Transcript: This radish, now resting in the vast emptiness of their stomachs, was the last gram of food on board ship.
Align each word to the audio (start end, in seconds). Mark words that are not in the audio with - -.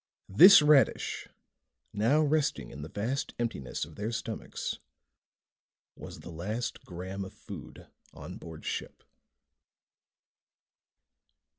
This 0.29 0.63
radish, 0.63 1.27
now 1.93 2.21
resting 2.21 2.71
in 2.71 2.81
the 2.81 2.89
vast 2.89 3.35
emptiness 3.37 3.85
of 3.85 3.97
their 3.97 4.11
stomachs, 4.11 4.79
was 5.95 6.21
the 6.21 6.31
last 6.31 6.83
gram 6.83 7.23
of 7.23 7.33
food 7.33 7.85
on 8.11 8.37
board 8.39 8.65
ship. 8.65 9.03